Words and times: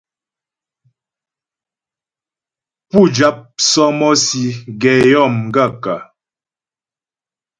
Pú 2.89 2.99
jáp 3.15 3.37
sɔ́mɔ́sì 3.69 4.43
gɛ 4.81 4.93
yó 5.11 5.23
m 5.35 5.37
gaə̂kə́? 5.53 5.99